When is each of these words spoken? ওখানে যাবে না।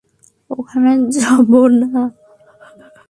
ওখানে 0.49 0.91
যাবে 1.15 1.63
না। 1.81 2.03